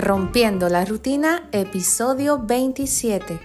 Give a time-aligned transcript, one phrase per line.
[0.00, 3.38] Rompiendo la Rutina, episodio 27.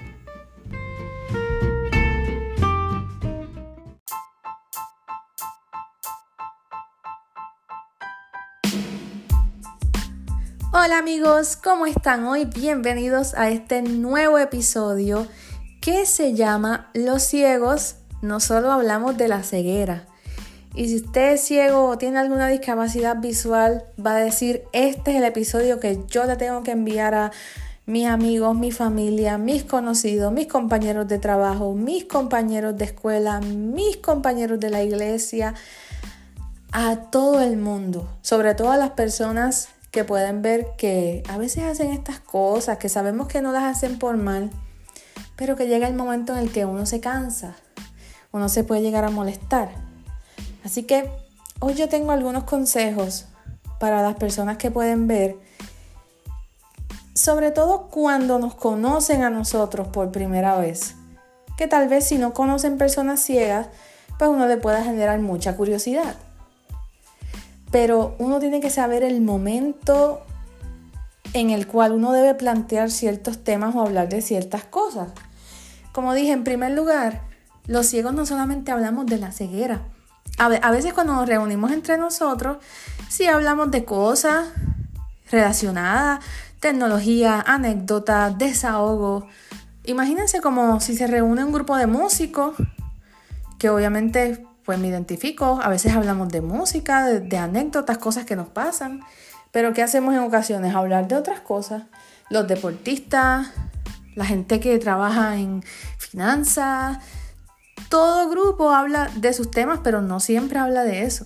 [10.71, 12.45] Hola amigos, ¿cómo están hoy?
[12.45, 15.27] Bienvenidos a este nuevo episodio
[15.81, 20.07] que se llama Los ciegos no solo hablamos de la ceguera.
[20.75, 25.17] Y si usted es ciego o tiene alguna discapacidad visual, va a decir, este es
[25.17, 27.31] el episodio que yo le tengo que enviar a
[27.85, 33.97] mis amigos, mi familia, mis conocidos, mis compañeros de trabajo, mis compañeros de escuela, mis
[33.97, 35.53] compañeros de la iglesia,
[36.73, 41.63] a todo el mundo, sobre todo a las personas que pueden ver que a veces
[41.63, 44.49] hacen estas cosas, que sabemos que no las hacen por mal,
[45.37, 47.55] pero que llega el momento en el que uno se cansa,
[48.33, 49.84] uno se puede llegar a molestar.
[50.65, 51.07] Así que
[51.59, 53.25] hoy yo tengo algunos consejos
[53.79, 55.37] para las personas que pueden ver,
[57.13, 60.95] sobre todo cuando nos conocen a nosotros por primera vez,
[61.55, 63.67] que tal vez si no conocen personas ciegas,
[64.17, 66.15] pues uno le pueda generar mucha curiosidad.
[67.71, 70.21] Pero uno tiene que saber el momento
[71.33, 75.09] en el cual uno debe plantear ciertos temas o hablar de ciertas cosas.
[75.91, 77.21] Como dije, en primer lugar,
[77.67, 79.81] los ciegos no solamente hablamos de la ceguera.
[80.37, 82.57] A veces cuando nos reunimos entre nosotros,
[83.09, 84.49] sí hablamos de cosas
[85.31, 86.19] relacionadas,
[86.59, 89.27] tecnología, anécdotas, desahogo.
[89.85, 92.55] Imagínense como si se reúne un grupo de músicos,
[93.57, 98.47] que obviamente pues me identifico, a veces hablamos de música, de, anécdotas, cosas que nos
[98.47, 99.01] pasan,
[99.51, 100.75] pero ¿qué hacemos en ocasiones?
[100.75, 101.83] Hablar de otras cosas.
[102.29, 103.51] Los deportistas,
[104.15, 105.63] la gente que trabaja en
[105.97, 106.97] finanzas,
[107.89, 111.25] todo grupo habla de sus temas, pero no siempre habla de eso.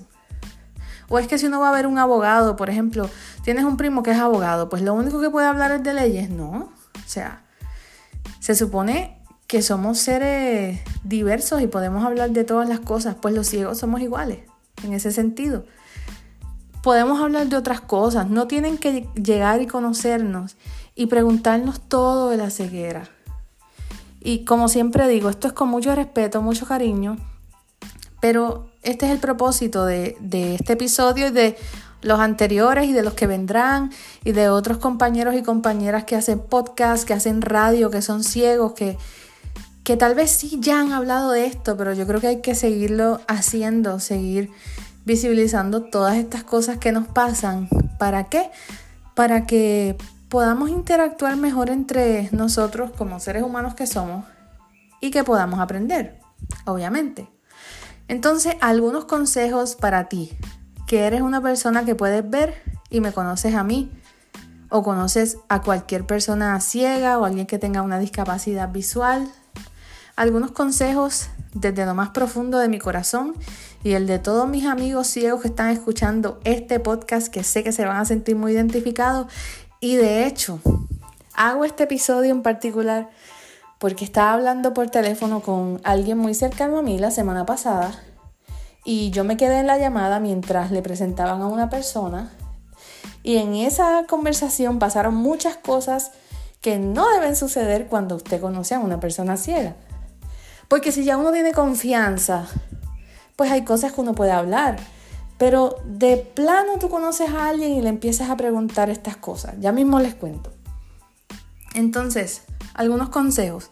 [1.09, 3.09] O es que si uno va a ver un abogado, por ejemplo,
[3.43, 6.29] tienes un primo que es abogado, pues lo único que puede hablar es de leyes,
[6.29, 6.51] ¿no?
[6.51, 7.43] O sea,
[8.39, 13.47] se supone que somos seres diversos y podemos hablar de todas las cosas, pues los
[13.47, 14.41] ciegos somos iguales
[14.83, 15.65] en ese sentido.
[16.83, 20.55] Podemos hablar de otras cosas, no tienen que llegar y conocernos
[20.95, 23.09] y preguntarnos todo de la ceguera.
[24.21, 27.17] Y como siempre digo, esto es con mucho respeto, mucho cariño,
[28.19, 30.17] pero este es el propósito de,
[30.59, 31.57] este episodio y de
[32.01, 33.91] los anteriores y de los que vendrán
[34.23, 38.73] y de otros compañeros y compañeras que hacen podcast, que hacen radio, que son ciegos,
[38.73, 38.97] que,
[39.83, 42.55] que tal vez sí ya han hablado de esto, pero yo creo que hay que
[42.55, 44.49] seguirlo haciendo, seguir
[45.05, 47.69] visibilizando todas estas cosas que nos pasan.
[47.97, 48.49] ¿Para qué?
[49.15, 49.97] Para que
[50.29, 54.25] podamos interactuar mejor entre nosotros como seres humanos que somos
[55.01, 56.19] y que podamos aprender,
[56.65, 57.29] obviamente.
[58.07, 60.37] Entonces, algunos consejos para ti,
[60.87, 63.91] que eres una persona que puedes ver y me conoces a mí,
[64.69, 69.27] o conoces a cualquier persona ciega o alguien que tenga una discapacidad visual,
[70.15, 73.35] algunos consejos desde lo más profundo de mi corazón
[73.83, 77.71] y el de todos mis amigos ciegos que están escuchando este podcast que sé que
[77.71, 79.27] se van a sentir muy identificados.
[79.81, 80.59] Y de hecho,
[81.33, 83.09] hago este episodio en particular
[83.77, 87.91] porque estaba hablando por teléfono con alguien muy cercano a mí la semana pasada
[88.83, 92.29] y yo me quedé en la llamada mientras le presentaban a una persona
[93.23, 96.11] y en esa conversación pasaron muchas cosas
[96.59, 99.75] que no deben suceder cuando usted conoce a una persona ciega.
[100.67, 102.47] Porque si ya uno tiene confianza,
[103.37, 104.77] pues hay cosas que uno puede hablar.
[105.39, 109.55] Pero de plano tú conoces a alguien y le empiezas a preguntar estas cosas.
[109.59, 110.51] Ya mismo les cuento.
[111.73, 113.71] Entonces, algunos consejos.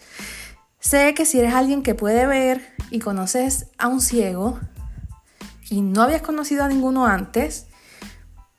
[0.80, 4.60] Sé que si eres alguien que puede ver y conoces a un ciego
[5.70, 7.66] y no habías conocido a ninguno antes,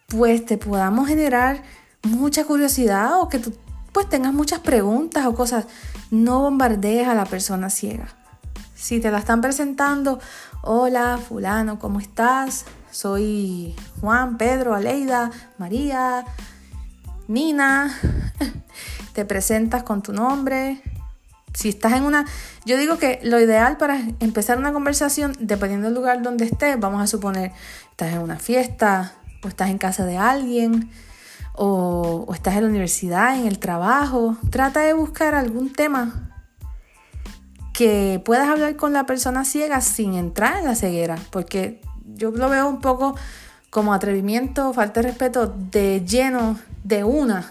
[0.06, 1.62] pues te podamos generar
[2.02, 3.54] mucha curiosidad o que tú
[3.92, 5.66] pues tengas muchas preguntas o cosas.
[6.10, 8.08] No bombardees a la persona ciega.
[8.74, 10.20] Si te la están presentando,
[10.62, 12.66] hola, fulano, ¿cómo estás?
[12.90, 16.24] Soy Juan, Pedro, Aleida, María,
[17.26, 17.94] Nina.
[19.12, 20.80] Te presentas con tu nombre.
[21.54, 22.26] Si estás en una...
[22.64, 27.02] Yo digo que lo ideal para empezar una conversación, dependiendo del lugar donde estés, vamos
[27.02, 27.52] a suponer,
[27.90, 30.90] estás en una fiesta o estás en casa de alguien
[31.54, 34.36] o, o estás en la universidad, en el trabajo.
[34.50, 36.28] Trata de buscar algún tema
[37.78, 41.80] que puedas hablar con la persona ciega sin entrar en la ceguera, porque
[42.18, 43.14] yo lo veo un poco
[43.70, 47.50] como atrevimiento, falta de respeto, de lleno de una.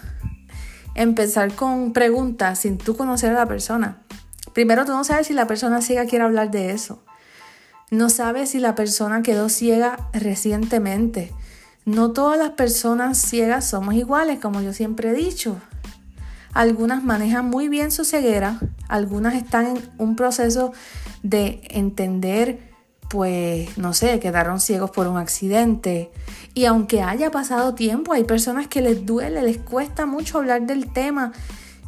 [0.94, 3.98] Empezar con preguntas sin tú conocer a la persona.
[4.52, 7.02] Primero tú no sabes si la persona ciega quiere hablar de eso.
[7.90, 11.32] No sabes si la persona quedó ciega recientemente.
[11.84, 15.56] No todas las personas ciegas somos iguales, como yo siempre he dicho.
[16.52, 20.72] Algunas manejan muy bien su ceguera, algunas están en un proceso
[21.22, 22.67] de entender,
[23.08, 26.10] pues, no sé, quedaron ciegos por un accidente.
[26.54, 30.92] Y aunque haya pasado tiempo, hay personas que les duele, les cuesta mucho hablar del
[30.92, 31.32] tema.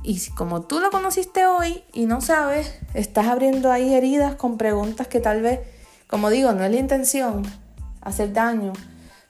[0.03, 5.09] Y como tú lo conociste hoy y no sabes, estás abriendo ahí heridas con preguntas
[5.09, 5.61] que tal vez,
[6.07, 7.43] como digo, no es la intención
[8.01, 8.73] hacer daño,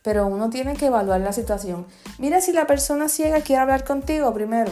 [0.03, 1.87] pero uno tiene que evaluar la situación.
[2.19, 4.71] Mira si la persona ciega quiere hablar contigo primero.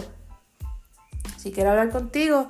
[1.36, 2.48] Si quiere hablar contigo,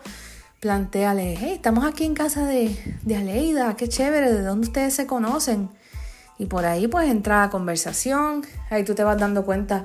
[0.60, 5.06] planteale, hey, estamos aquí en casa de, de Aleida, qué chévere, ¿de dónde ustedes se
[5.06, 5.70] conocen?
[6.38, 9.84] Y por ahí pues entra la conversación, ahí tú te vas dando cuenta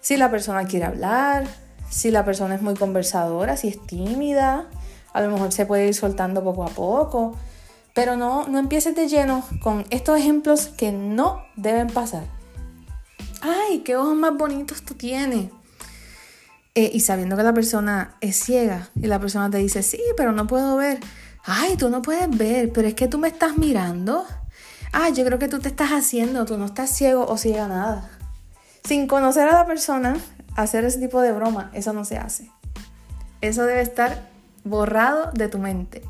[0.00, 1.46] si la persona quiere hablar,
[1.90, 4.66] si la persona es muy conversadora, si es tímida,
[5.12, 7.36] a lo mejor se puede ir soltando poco a poco.
[7.94, 12.24] Pero no, no empieces de lleno con estos ejemplos que no deben pasar.
[13.40, 15.50] ¡Ay, qué ojos más bonitos tú tienes!
[16.76, 20.32] Eh, y sabiendo que la persona es ciega y la persona te dice, sí, pero
[20.32, 20.98] no puedo ver.
[21.44, 24.26] Ay, tú no puedes ver, pero es que tú me estás mirando.
[24.90, 28.10] Ay, yo creo que tú te estás haciendo, tú no estás ciego o ciega nada.
[28.82, 30.16] Sin conocer a la persona,
[30.56, 32.50] hacer ese tipo de broma, eso no se hace.
[33.40, 34.28] Eso debe estar
[34.64, 36.02] borrado de tu mente.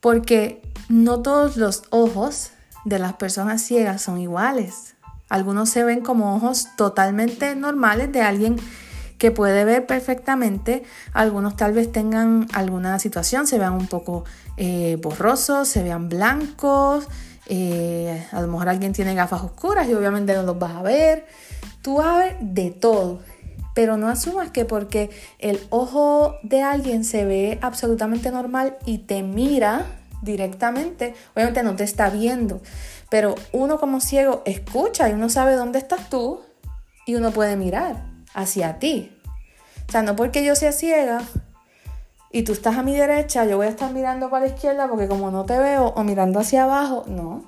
[0.00, 2.52] Porque no todos los ojos
[2.84, 4.94] de las personas ciegas son iguales.
[5.28, 8.56] Algunos se ven como ojos totalmente normales de alguien
[9.22, 10.82] que puede ver perfectamente.
[11.12, 14.24] Algunos tal vez tengan alguna situación, se vean un poco
[14.56, 17.06] eh, borrosos, se vean blancos.
[17.46, 21.26] Eh, a lo mejor alguien tiene gafas oscuras y obviamente no los vas a ver.
[21.82, 23.20] Tú vas a ver de todo.
[23.76, 29.22] Pero no asumas que porque el ojo de alguien se ve absolutamente normal y te
[29.22, 29.86] mira
[30.20, 32.60] directamente, obviamente no te está viendo,
[33.08, 36.40] pero uno como ciego escucha y uno sabe dónde estás tú
[37.06, 39.16] y uno puede mirar hacia ti.
[39.88, 41.22] O sea, no porque yo sea ciega
[42.30, 45.06] y tú estás a mi derecha, yo voy a estar mirando para la izquierda porque
[45.06, 47.44] como no te veo o mirando hacia abajo, no.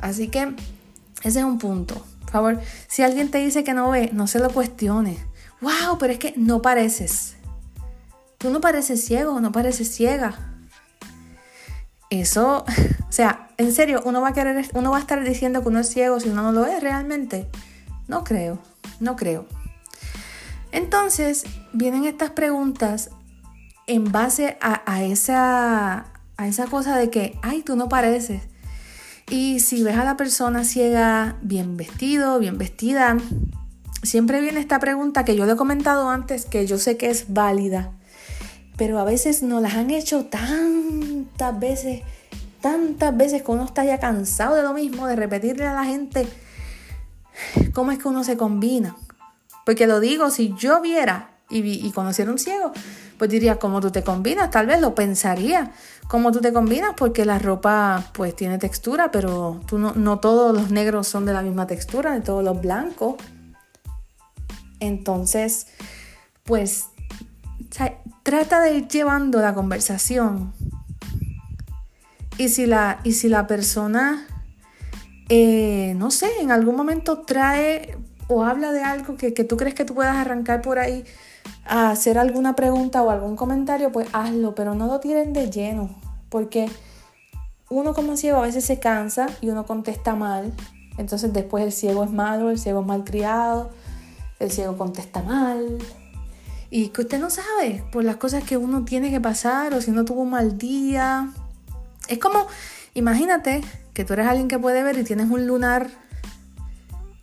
[0.00, 0.54] Así que
[1.22, 1.94] ese es un punto.
[2.22, 5.16] Por favor, si alguien te dice que no ve, no se lo cuestione.
[5.60, 7.36] Wow, pero es que no pareces.
[8.36, 10.34] Tú no pareces ciego, no pareces ciega.
[12.10, 12.64] Eso,
[13.08, 15.80] o sea, en serio, uno va a querer, uno va a estar diciendo que uno
[15.80, 17.48] es ciego si uno no lo es realmente.
[18.06, 18.58] No creo,
[19.00, 19.46] no creo.
[20.72, 23.10] Entonces, vienen estas preguntas
[23.86, 26.06] en base a, esa,
[26.36, 28.42] a esa cosa de que, ay, tú no pareces.
[29.30, 33.16] Y si ves a la persona ciega bien vestido, bien vestida,
[34.02, 37.32] siempre viene esta pregunta que yo le he comentado antes, que yo sé que es
[37.32, 37.92] válida,
[38.76, 42.02] pero a veces nos las han hecho tantas veces,
[42.60, 46.26] tantas veces que uno está ya cansado de lo mismo, de repetirle a la gente
[47.72, 48.96] cómo es que uno se combina.
[49.68, 52.72] Porque lo digo, si yo viera y, conociera un ciego,
[53.18, 54.50] pues diría, ¿cómo tú te combinas?
[54.50, 55.72] Tal vez lo pensaría,
[56.08, 56.94] ¿cómo tú te combinas?
[56.96, 61.34] Porque la ropa pues tiene textura, pero tú no, no todos los negros son de
[61.34, 63.16] la misma textura, ni todos los blancos.
[64.80, 65.66] Entonces,
[66.44, 66.86] pues
[68.22, 70.54] trata de ir llevando la conversación.
[72.38, 74.26] Y si la, y si la persona,
[75.28, 79.74] eh, no sé, en algún momento trae o habla de algo que, que tú crees
[79.74, 81.04] que tú puedas arrancar por ahí,
[81.64, 85.90] a hacer alguna pregunta o algún comentario, pues hazlo, pero no lo tiren de lleno,
[86.28, 86.70] porque
[87.70, 90.52] uno como ciego a veces se cansa y uno contesta mal,
[90.98, 93.70] entonces después el ciego es malo, el ciego es mal criado,
[94.38, 95.78] el ciego contesta mal.
[96.70, 99.90] Y que usted no sabe por las cosas que uno tiene que pasar o si
[99.90, 101.30] uno tuvo un mal día.
[102.08, 102.46] Es como,
[102.92, 103.62] imagínate
[103.94, 105.88] que tú eres alguien que puede ver y tienes un lunar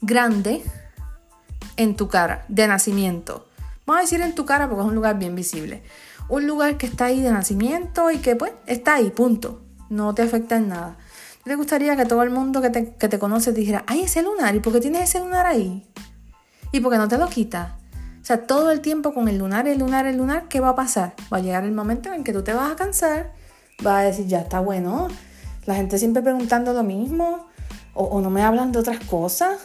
[0.02, 0.64] grande
[1.78, 3.48] en tu cara de nacimiento.
[3.86, 5.84] Vamos a decir en tu cara porque es un lugar bien visible.
[6.28, 9.62] Un lugar que está ahí de nacimiento y que pues está ahí, punto.
[9.90, 10.98] No te afecta en nada.
[11.44, 14.24] ¿Te gustaría que todo el mundo que te, que te conoce te dijera, ay, ese
[14.24, 15.88] lunar, ¿y por qué tienes ese lunar ahí?
[16.72, 17.74] ¿Y por qué no te lo quitas?
[18.20, 20.76] O sea, todo el tiempo con el lunar, el lunar, el lunar, ¿qué va a
[20.76, 21.14] pasar?
[21.32, 23.32] Va a llegar el momento en que tú te vas a cansar,
[23.84, 25.10] vas a decir, ya está bueno,
[25.68, 27.46] la gente siempre preguntando lo mismo,
[27.94, 29.60] o, o no me hablan de otras cosas.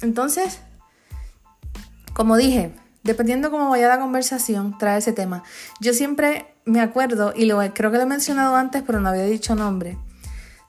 [0.00, 0.60] Entonces,
[2.12, 2.72] como dije,
[3.04, 5.42] dependiendo cómo vaya la conversación, trae ese tema.
[5.80, 9.24] Yo siempre me acuerdo, y lo, creo que lo he mencionado antes, pero no había
[9.24, 9.96] dicho nombre,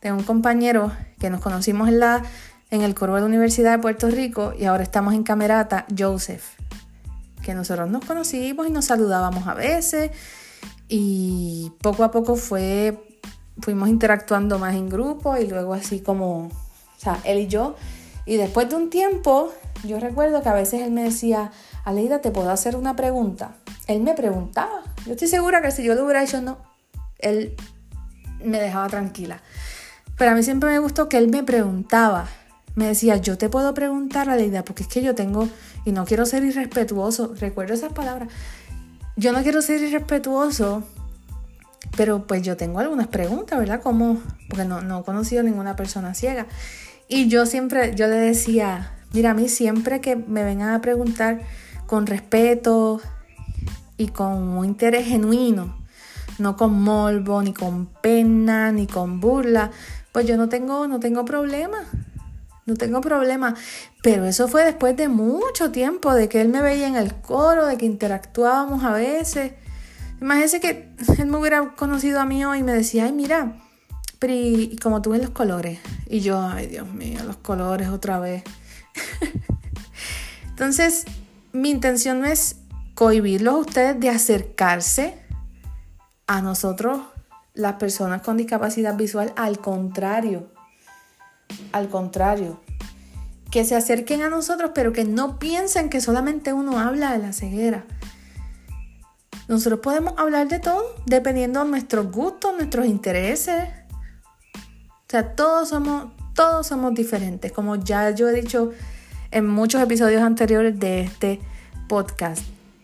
[0.01, 2.23] de un compañero que nos conocimos en, la,
[2.71, 6.43] en el coro de la Universidad de Puerto Rico y ahora estamos en Camerata, Joseph,
[7.43, 10.11] que nosotros nos conocimos y nos saludábamos a veces
[10.87, 13.19] y poco a poco fue,
[13.59, 16.51] fuimos interactuando más en grupo y luego así como, o
[16.97, 17.75] sea, él y yo
[18.29, 19.51] Y después de un tiempo,
[19.83, 21.51] yo recuerdo que a veces él me decía,
[21.83, 23.55] Aleida, ¿te puedo hacer una pregunta?
[23.87, 24.83] Él me preguntaba.
[25.07, 26.59] Yo estoy segura que si yo lo hubiera hecho, no,
[27.17, 27.55] él
[28.43, 29.41] me dejaba tranquila.
[30.15, 32.27] Pero a mí siempre me gustó que él me preguntaba.
[32.75, 35.49] Me decía, yo te puedo preguntar, Aleida, porque es que yo tengo,
[35.83, 38.29] y no quiero ser irrespetuoso, recuerdo esas palabras,
[39.15, 40.83] yo no quiero ser irrespetuoso,
[41.97, 43.81] pero pues yo tengo algunas preguntas, ¿verdad?
[43.81, 46.45] Como, porque no, no he conocido ninguna persona ciega.
[47.11, 51.41] Y yo siempre, yo le decía, mira, a mí siempre que me vengan a preguntar
[51.87, 53.01] con respeto
[53.97, 55.75] y con un interés genuino,
[56.37, 59.71] no con morbo, ni con pena, ni con burla,
[60.11, 61.79] pues yo no tengo, no tengo problema.
[62.67, 63.55] No tengo problema.
[64.03, 67.65] Pero eso fue después de mucho tiempo, de que él me veía en el coro,
[67.65, 69.53] de que interactuábamos a veces.
[70.21, 73.55] Imagínese que él me hubiera conocido a mí hoy y me decía, ay, mira,
[74.21, 75.79] y, como tú ves los colores.
[76.07, 78.43] Y yo, ay, Dios mío, los colores otra vez.
[80.49, 81.05] Entonces,
[81.53, 82.57] mi intención no es
[82.95, 85.17] cohibirlos a ustedes de acercarse
[86.27, 87.01] a nosotros,
[87.53, 90.51] las personas con discapacidad visual, al contrario.
[91.71, 92.59] Al contrario.
[93.49, 97.33] Que se acerquen a nosotros, pero que no piensen que solamente uno habla de la
[97.33, 97.85] ceguera.
[99.47, 103.78] Nosotros podemos hablar de todo, dependiendo de nuestros gustos, nuestros intereses.
[105.09, 108.69] O sea, todos somos, todos somos diferentes, como ya yo he dicho
[109.31, 111.39] en muchos episodios anteriores de este
[111.87, 112.43] podcast.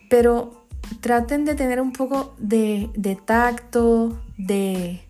[0.10, 0.66] Pero
[1.02, 2.90] traten de tener un poco de,
[3.26, 5.06] tacto, de,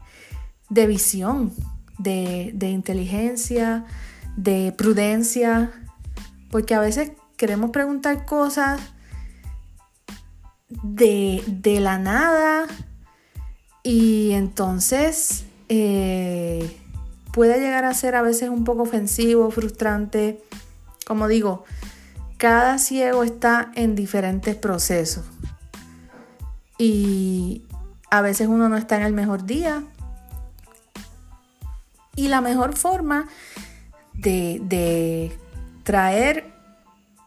[0.69, 1.53] visión,
[2.00, 3.86] de, de inteligencia,
[4.36, 5.72] de prudencia,
[6.51, 8.81] porque a veces queremos preguntar cosas
[10.84, 12.67] de, la nada
[13.84, 16.81] y entonces eh,
[17.36, 20.42] puede llegar a ser a veces un poco ofensivo, frustrante.
[21.06, 21.65] Como digo,
[22.38, 25.25] cada ciego está en diferentes procesos
[26.77, 27.63] y
[28.10, 29.84] a veces uno no está en el mejor día.
[32.15, 33.27] Y la mejor forma
[34.13, 35.38] de, de
[35.84, 36.54] traer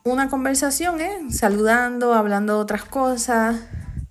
[0.05, 1.19] una conversación, ¿eh?
[1.29, 3.57] saludando, hablando de otras cosas.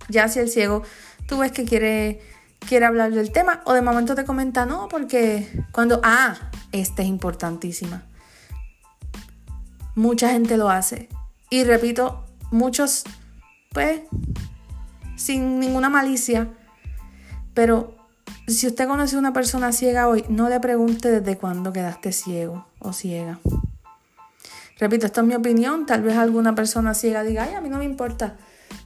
[0.09, 0.83] Ya si el ciego
[1.27, 2.21] tú ves que quiere,
[2.59, 6.35] quiere hablar del tema o de momento te comenta no, porque cuando, ah,
[6.71, 8.03] esta es importantísima.
[9.95, 11.09] Mucha gente lo hace.
[11.49, 13.03] Y repito, muchos,
[13.71, 14.01] pues,
[15.15, 16.49] sin ninguna malicia.
[17.53, 17.95] Pero
[18.47, 22.67] si usted conoce a una persona ciega hoy, no le pregunte desde cuándo quedaste ciego
[22.79, 23.39] o ciega.
[24.79, 25.85] Repito, esto es mi opinión.
[25.85, 28.37] Tal vez alguna persona ciega diga, ay, a mí no me importa.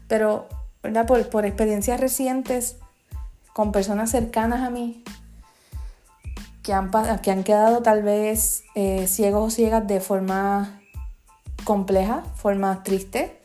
[0.08, 0.48] Pero,
[0.82, 1.06] ¿verdad?
[1.06, 2.78] Por, experiencias recientes
[3.53, 5.03] con personas cercanas a mí
[6.63, 6.91] que han,
[7.22, 10.81] que han quedado tal vez eh, ciegos o ciegas de forma
[11.63, 13.41] compleja, forma triste,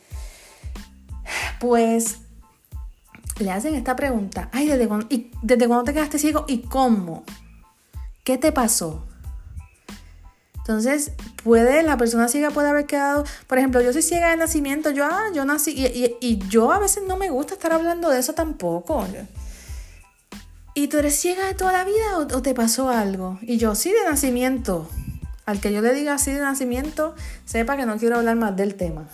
[1.59, 2.19] pues
[3.39, 7.23] le hacen esta pregunta, ay, ¿desde cuándo, y, ¿desde cuándo te quedaste ciego y cómo?
[8.23, 9.03] ¿Qué te pasó?
[10.57, 14.91] Entonces, puede, la persona ciega puede haber quedado, por ejemplo, yo soy ciega de nacimiento,
[14.91, 15.71] yo, ah, yo nací,
[16.19, 19.05] y, yo a veces no me gusta estar hablando de eso tampoco.
[20.77, 23.39] ¿Y tú eres ciega de toda la vida o, te pasó algo?
[23.41, 24.87] Y yo, sí, de nacimiento.
[25.47, 27.15] Al que yo le diga así de nacimiento,
[27.45, 29.07] sepa que no quiero hablar más del tema.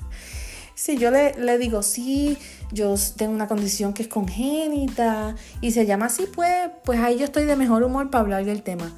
[0.74, 2.36] si yo le, digo, sí,
[2.72, 7.26] yo tengo una condición que es congénita y se llama así, pues, pues ahí yo
[7.26, 8.90] estoy de mejor humor para hablar del tema.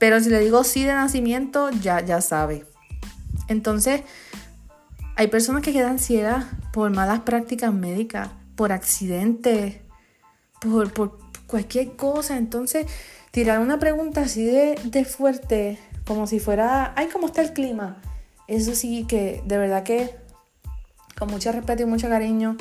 [0.00, 2.66] Pero si le digo sí de nacimiento, ya, ya sabe.
[3.46, 4.02] Entonces,
[5.14, 9.76] hay personas que quedan ciegas por malas prácticas médicas, por accidentes,
[10.60, 12.36] por, cualquier cosa.
[12.36, 12.86] Entonces,
[13.30, 17.96] tirar una pregunta así de, fuerte, como si fuera, ay, ¿cómo está el clima?
[18.46, 20.14] Eso sí que de verdad que
[21.20, 22.56] con mucho respeto y mucho cariño,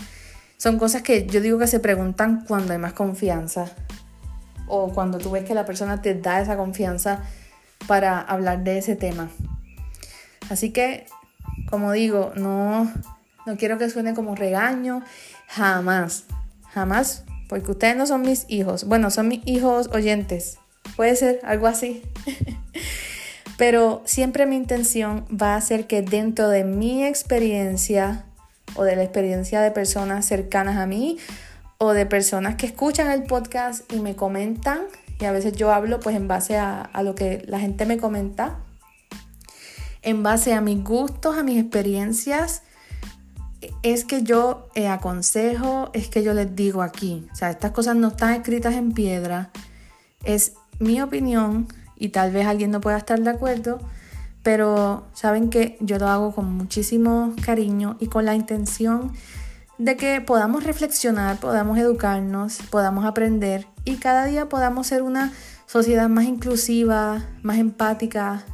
[0.58, 3.72] son cosas que yo digo que se preguntan cuando hay más confianza
[4.68, 7.24] o cuando tú ves que la persona te da esa confianza
[7.88, 9.30] para hablar de ese tema.
[10.50, 11.06] Así que,
[11.70, 12.92] como digo, no,
[13.46, 15.04] no quiero que suene como regaño,
[15.48, 16.26] jamás,
[16.74, 18.86] jamás, porque ustedes no son mis hijos.
[18.86, 20.60] Bueno, son mis hijos oyentes,
[20.96, 22.04] puede ser algo así.
[23.58, 28.24] Pero siempre mi intención va a ser que dentro de mi experiencia
[28.76, 31.18] o de la experiencia de personas cercanas a mí
[31.78, 34.82] o de personas que escuchan el podcast y me comentan,
[35.20, 38.60] y a veces yo hablo pues en base a, lo que la gente me comenta,
[40.02, 42.64] en base a mis gustos, a mis experiencias,
[43.84, 47.96] es que yo eh, aconsejo, es que yo les digo aquí, o sea, estas cosas
[47.96, 49.52] no están escritas en piedra,
[50.24, 53.80] es mi opinión y tal vez alguien no pueda estar de acuerdo,
[54.42, 59.12] Pero saben que yo lo hago con muchísimo cariño y con la intención
[59.78, 65.34] de que podamos reflexionar, podamos educarnos, podamos aprender y cada día podamos ser una
[65.66, 68.46] sociedad más inclusiva, más empática,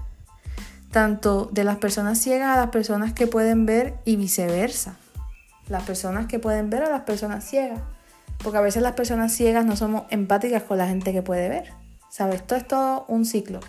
[0.95, 4.95] tanto de las personas ciegas a las personas que pueden ver y viceversa.
[5.67, 7.81] Las personas que pueden ver a las personas ciegas.
[8.41, 11.73] Porque a veces las personas ciegas no somos empáticas con la gente que puede ver.
[12.09, 12.35] ¿Sabes?
[12.35, 13.59] Esto es todo un ciclo.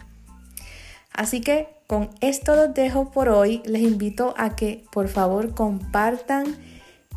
[1.13, 3.61] Así que con esto los dejo por hoy.
[3.65, 6.57] Les invito a que por favor compartan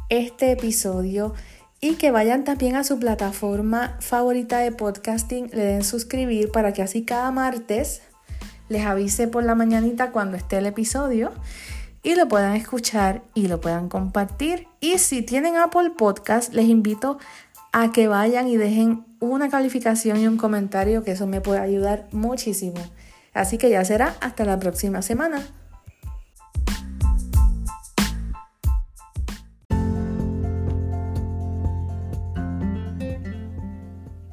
[0.10, 1.36] este episodio
[1.82, 6.82] y que vayan también a su plataforma favorita de podcasting, le den suscribir para que
[6.82, 8.02] así cada martes
[8.70, 11.32] les avise por la mañanita cuando esté el episodio
[12.04, 14.68] y lo puedan escuchar y lo puedan compartir.
[14.80, 17.18] Y si tienen Apple Podcast, les invito
[17.72, 22.08] a que vayan y dejen una calificación y un comentario, que eso me puede ayudar
[22.12, 22.80] muchísimo.
[23.34, 25.46] Así que ya será hasta la próxima semana.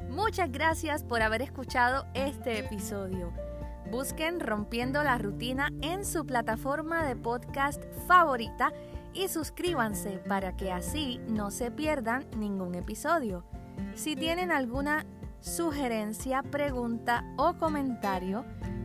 [0.09, 3.31] Muchas gracias por haber escuchado este episodio.
[3.89, 8.73] Busquen Rompiendo la Rutina en su plataforma de podcast favorita
[9.13, 13.45] y suscríbanse para que así no se pierdan ningún episodio.
[13.95, 15.05] Si tienen alguna
[15.39, 18.43] sugerencia, pregunta o comentario,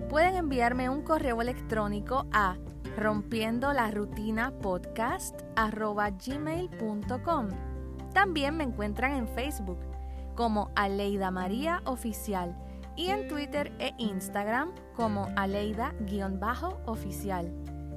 [0.09, 2.56] pueden enviarme un correo electrónico a
[2.97, 7.49] rompiendo la rutina podcast gmail.com.
[8.14, 9.80] También me encuentran en Facebook
[10.37, 12.56] como Aleida María Oficial
[12.96, 17.52] y en Twitter e Instagram como Aleida-oficial.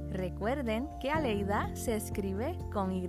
[0.09, 3.07] Recuerden que Aleida se escribe con Y.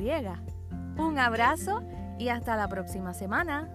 [0.99, 1.83] Un abrazo
[2.19, 3.71] y hasta la próxima semana.